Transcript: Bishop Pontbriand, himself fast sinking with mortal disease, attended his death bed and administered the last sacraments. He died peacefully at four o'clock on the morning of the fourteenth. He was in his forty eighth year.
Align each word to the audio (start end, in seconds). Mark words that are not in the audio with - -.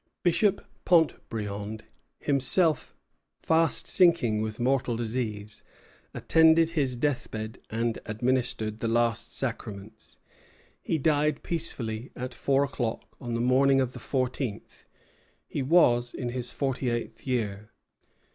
Bishop 0.23 0.65
Pontbriand, 0.83 1.83
himself 2.17 2.95
fast 3.37 3.85
sinking 3.85 4.41
with 4.41 4.59
mortal 4.59 4.95
disease, 4.97 5.63
attended 6.15 6.71
his 6.71 6.95
death 6.95 7.29
bed 7.29 7.59
and 7.69 7.99
administered 8.07 8.79
the 8.79 8.87
last 8.87 9.35
sacraments. 9.37 10.19
He 10.81 10.97
died 10.97 11.43
peacefully 11.43 12.11
at 12.15 12.33
four 12.33 12.63
o'clock 12.63 13.15
on 13.21 13.35
the 13.35 13.41
morning 13.41 13.79
of 13.79 13.93
the 13.93 13.99
fourteenth. 13.99 14.87
He 15.47 15.61
was 15.61 16.15
in 16.15 16.29
his 16.29 16.49
forty 16.49 16.89
eighth 16.89 17.27
year. 17.27 17.69